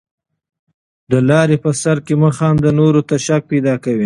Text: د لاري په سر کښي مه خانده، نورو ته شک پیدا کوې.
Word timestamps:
د 1.11 1.13
لاري 1.29 1.57
په 1.63 1.71
سر 1.81 1.97
کښي 2.05 2.15
مه 2.21 2.29
خانده، 2.37 2.69
نورو 2.79 3.01
ته 3.09 3.15
شک 3.25 3.41
پیدا 3.51 3.75
کوې. 3.83 3.99